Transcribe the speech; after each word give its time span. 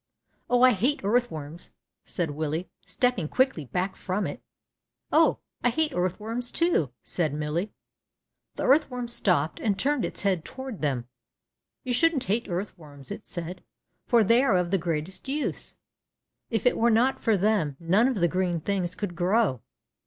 Oh! 0.49 0.63
I 0.63 0.71
hate 0.71 1.03
earthworms/' 1.03 1.69
said 2.03 2.31
Willie, 2.31 2.67
stepping 2.87 3.27
quickly 3.27 3.65
back 3.65 3.95
from 3.95 4.25
it. 4.25 4.41
Oh! 5.11 5.37
I 5.63 5.69
hate 5.69 5.91
earthworms, 5.93 6.51
too," 6.51 6.89
said 7.03 7.35
Millie. 7.35 7.71
The 8.55 8.63
earthworm 8.65 9.07
stopped 9.09 9.59
and 9.59 9.77
turned 9.77 10.03
its 10.03 10.23
head 10.23 10.43
toward 10.43 10.81
them. 10.81 11.07
^^You 11.85 11.93
shouldn't 11.93 12.23
hate 12.23 12.49
earthworms," 12.49 13.11
it 13.11 13.27
said, 13.27 13.63
for 14.07 14.23
they 14.23 14.41
are 14.41 14.57
of 14.57 14.71
the 14.71 14.79
greatest 14.79 15.27
use. 15.29 15.77
If 16.49 16.65
it 16.65 16.77
were 16.79 16.89
not 16.89 17.19
for 17.21 17.37
them 17.37 17.77
none 17.79 18.07
of 18.07 18.15
the 18.15 18.27
green 18.27 18.59
things 18.59 18.95
could 18.95 19.15
grow. 19.15 19.61